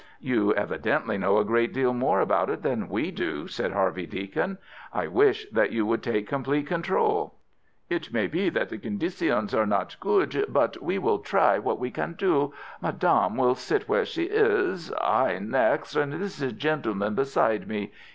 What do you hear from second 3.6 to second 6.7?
Harvey Deacon; "I wish that you would take complete